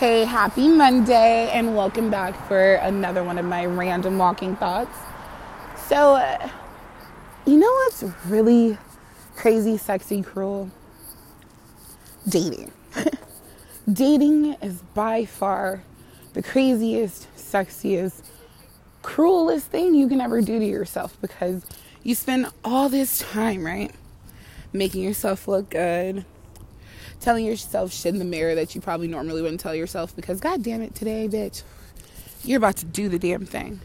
Hey, 0.00 0.24
happy 0.24 0.66
Monday, 0.66 1.50
and 1.50 1.76
welcome 1.76 2.10
back 2.10 2.34
for 2.48 2.76
another 2.76 3.22
one 3.22 3.36
of 3.36 3.44
my 3.44 3.66
random 3.66 4.16
walking 4.16 4.56
thoughts. 4.56 4.96
So, 5.88 6.14
uh, 6.14 6.48
you 7.44 7.58
know 7.58 7.70
what's 7.70 8.02
really 8.24 8.78
crazy, 9.36 9.76
sexy, 9.76 10.22
cruel? 10.22 10.70
Dating. 12.26 12.72
Dating 13.92 14.54
is 14.62 14.80
by 14.94 15.26
far 15.26 15.82
the 16.32 16.42
craziest, 16.42 17.28
sexiest, 17.36 18.22
cruelest 19.02 19.66
thing 19.66 19.94
you 19.94 20.08
can 20.08 20.22
ever 20.22 20.40
do 20.40 20.58
to 20.58 20.64
yourself 20.64 21.14
because 21.20 21.62
you 22.02 22.14
spend 22.14 22.46
all 22.64 22.88
this 22.88 23.18
time, 23.18 23.66
right? 23.66 23.92
Making 24.72 25.02
yourself 25.02 25.46
look 25.46 25.68
good, 25.68 26.24
telling 27.20 27.44
yourself 27.44 27.92
shit 27.92 28.14
in 28.14 28.18
the 28.18 28.24
mirror 28.24 28.54
that 28.54 28.74
you 28.74 28.80
probably 28.80 29.06
normally 29.06 29.42
wouldn't 29.42 29.60
tell 29.60 29.74
yourself 29.74 30.16
because, 30.16 30.40
god 30.40 30.62
damn 30.62 30.82
it, 30.82 30.94
today, 30.94 31.28
bitch, 31.28 31.62
you're 32.42 32.58
about 32.58 32.76
to 32.76 32.86
do 32.86 33.08
the 33.08 33.18
damn 33.18 33.44
thing. 33.44 33.80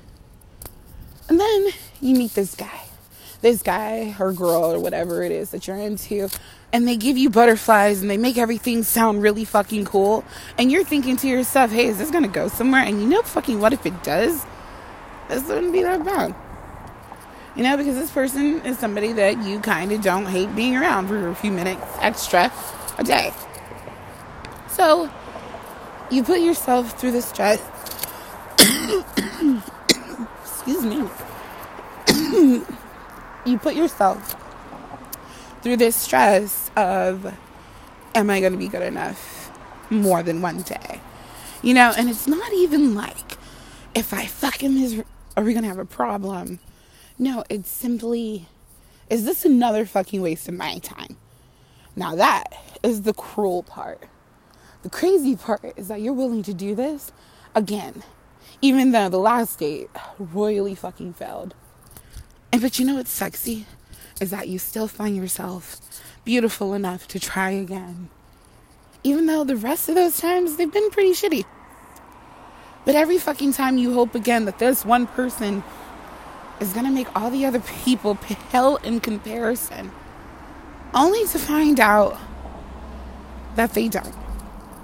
And 1.28 1.40
then 1.40 1.70
you 2.02 2.16
meet 2.16 2.34
this 2.34 2.56
guy, 2.56 2.82
this 3.42 3.62
guy 3.62 4.16
or 4.20 4.32
girl 4.32 4.74
or 4.74 4.80
whatever 4.80 5.24
it 5.24 5.32
is 5.32 5.52
that 5.52 5.68
you're 5.68 5.78
into, 5.78 6.30
and 6.72 6.88
they 6.88 6.98
give 6.98 7.18
you 7.18 7.30
butterflies 7.30 8.02
and 8.02 8.10
they 8.10 8.18
make 8.18 8.38
everything 8.38 8.84
sound 8.84 9.22
really 9.22 9.46
fucking 9.46 9.86
cool. 9.86 10.24
And 10.58 10.72
you're 10.72 10.84
thinking 10.84 11.18
to 11.18 11.28
yourself, 11.28 11.72
hey, 11.72 11.88
is 11.88 11.98
this 11.98 12.12
gonna 12.12 12.28
go 12.28 12.48
somewhere? 12.48 12.82
And 12.82 13.02
you 13.02 13.08
know, 13.08 13.22
fucking, 13.22 13.60
what 13.60 13.74
if 13.74 13.86
it 13.86 14.04
does? 14.04 14.46
This 15.28 15.44
wouldn't 15.48 15.74
be 15.74 15.82
that 15.82 16.06
bad. 16.06 16.36
You 17.56 17.64
know, 17.64 17.78
because 17.78 17.96
this 17.96 18.12
person 18.12 18.62
is 18.66 18.78
somebody 18.78 19.14
that 19.14 19.42
you 19.44 19.60
kind 19.62 19.92
of 19.94 20.02
don't 20.02 20.26
hate 20.26 20.54
being 20.56 20.76
around 20.76 21.08
for 21.08 21.30
a 21.30 21.36
few 21.36 21.52
minutes 21.52 21.82
extra 22.02 22.52
a 22.98 23.04
day. 23.04 23.32
So, 24.70 25.10
you 26.12 26.24
put 26.24 26.42
yourself 26.42 27.00
through 27.00 27.12
the 27.12 27.22
stress. 27.22 27.62
Excuse 30.44 30.84
me. 30.84 31.10
you 33.46 33.58
put 33.58 33.76
yourself 33.76 34.36
through 35.62 35.78
this 35.78 35.96
stress 35.96 36.70
of, 36.76 37.34
am 38.14 38.30
I 38.30 38.40
going 38.40 38.54
to 38.54 38.60
be 38.60 38.68
good 38.68 38.84
enough 38.84 39.52
more 39.90 40.22
than 40.24 40.42
one 40.42 40.62
day? 40.62 41.02
You 41.62 41.74
know, 41.74 41.94
and 41.98 42.10
it's 42.10 42.28
not 42.28 42.54
even 42.54 42.94
like, 42.94 43.38
if 43.96 44.14
I 44.14 44.28
fuck 44.28 44.62
him, 44.62 44.78
is, 44.78 45.04
are 45.36 45.44
we 45.44 45.54
going 45.54 45.64
to 45.64 45.70
have 45.70 45.80
a 45.80 45.86
problem? 45.86 46.60
No, 47.18 47.44
it's 47.50 47.70
simply, 47.70 48.46
is 49.10 49.26
this 49.26 49.46
another 49.46 49.86
fucking 49.86 50.22
waste 50.22 50.48
of 50.48 50.54
my 50.54 50.78
time? 50.80 51.18
Now, 51.96 52.16
that 52.16 52.54
is 52.86 53.02
the 53.02 53.14
cruel 53.14 53.64
part. 53.64 54.04
The 54.84 54.90
crazy 54.90 55.36
part 55.36 55.74
is 55.76 55.88
that 55.88 56.02
you're 56.02 56.14
willing 56.14 56.44
to 56.44 56.54
do 56.54 56.76
this 56.76 57.12
again, 57.56 58.04
even 58.62 58.92
though 58.92 59.10
the 59.10 59.18
last 59.18 59.58
date 59.60 59.90
royally 60.20 60.76
fucking 60.76 61.14
failed. 61.14 61.56
And 62.54 62.62
but 62.62 62.78
you 62.78 62.86
know 62.86 62.96
what's 62.96 63.10
sexy? 63.10 63.66
Is 64.22 64.30
that 64.30 64.48
you 64.48 64.60
still 64.60 64.88
find 64.88 65.18
yourself 65.18 65.78
beautiful 66.24 66.74
enough 66.74 67.08
to 67.10 67.20
try 67.20 67.50
again. 67.50 68.10
Even 69.04 69.26
though 69.26 69.44
the 69.44 69.58
rest 69.58 69.90
of 69.90 69.96
those 69.96 70.20
times 70.20 70.56
they've 70.56 70.72
been 70.72 70.92
pretty 70.92 71.12
shitty. 71.12 71.46
But 72.86 72.94
every 72.94 73.18
fucking 73.18 73.54
time 73.54 73.80
you 73.80 73.94
hope 73.94 74.14
again 74.14 74.46
that 74.46 74.60
this 74.60 74.86
one 74.86 75.08
person 75.08 75.64
is 76.60 76.72
gonna 76.72 76.92
make 76.92 77.14
all 77.16 77.32
the 77.32 77.46
other 77.46 77.60
people 77.60 78.16
pale 78.16 78.78
in 78.78 79.00
comparison 79.00 79.92
only 80.94 81.26
to 81.28 81.40
find 81.40 81.80
out 81.80 82.18
that 83.56 83.74
they 83.74 83.88
don't. 83.88 84.14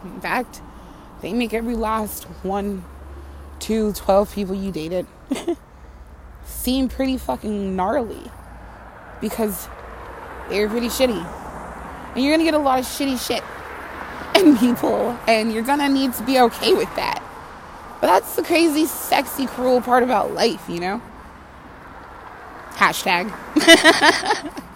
In 0.03 0.19
fact, 0.21 0.61
they 1.21 1.33
make 1.33 1.53
every 1.53 1.75
last 1.75 2.23
one, 2.43 2.83
two, 3.59 3.93
twelve 3.93 4.33
people 4.33 4.55
you 4.55 4.71
dated 4.71 5.05
seem 6.45 6.89
pretty 6.89 7.17
fucking 7.17 7.75
gnarly 7.75 8.31
because 9.19 9.67
they're 10.49 10.67
pretty 10.67 10.87
shitty. 10.87 11.23
And 12.15 12.23
you're 12.23 12.33
gonna 12.33 12.43
get 12.43 12.53
a 12.53 12.59
lot 12.59 12.79
of 12.79 12.85
shitty 12.85 13.25
shit 13.25 13.43
and 14.35 14.57
people, 14.57 15.17
and 15.27 15.53
you're 15.53 15.63
gonna 15.63 15.89
need 15.89 16.13
to 16.13 16.23
be 16.23 16.39
okay 16.39 16.73
with 16.73 16.93
that. 16.95 17.23
But 18.01 18.07
that's 18.07 18.35
the 18.35 18.43
crazy, 18.43 18.85
sexy, 18.85 19.45
cruel 19.45 19.79
part 19.79 20.01
about 20.01 20.33
life, 20.33 20.67
you 20.67 20.79
know? 20.79 21.01
Hashtag. 22.71 23.31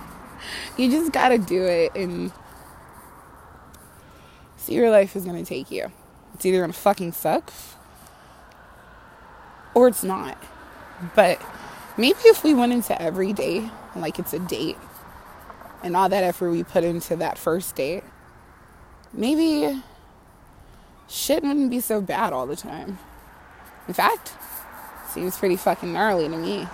You 0.78 0.92
just 0.92 1.14
gotta 1.14 1.38
do 1.38 1.64
it 1.64 1.96
and 1.96 2.34
where 4.70 4.90
life 4.90 5.16
is 5.16 5.26
gonna 5.26 5.46
take 5.46 5.72
you. 5.72 5.92
It's 6.34 6.46
either 6.46 6.62
gonna 6.62 6.74
fucking 6.74 7.14
suck 7.14 7.52
or 9.74 9.88
it's 9.88 10.04
not. 10.04 10.38
But 11.16 11.42
maybe 11.98 12.20
if 12.26 12.44
we 12.44 12.54
went 12.54 12.74
into 12.74 13.00
every 13.02 13.34
day 13.34 13.70
like 13.96 14.20
it's 14.20 14.34
a 14.34 14.40
date 14.40 14.78
and 15.84 15.96
all 15.96 16.10
that 16.10 16.24
effort 16.24 16.52
we 16.52 16.64
put 16.64 16.84
into 16.84 17.16
that 17.18 17.38
first 17.38 17.76
date, 17.76 18.04
maybe 19.14 19.82
shit 21.08 21.44
wouldn't 21.44 21.70
be 21.70 21.80
so 21.80 22.02
bad 22.02 22.34
all 22.34 22.48
the 22.48 22.56
time. 22.56 22.98
In 23.88 23.94
fact, 23.94 24.34
seems 25.10 25.38
pretty 25.38 25.56
fucking 25.56 25.94
gnarly 25.94 26.28
to 26.28 26.38
me. 26.38 26.68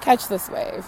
Catch 0.00 0.28
this 0.28 0.50
wave. 0.50 0.84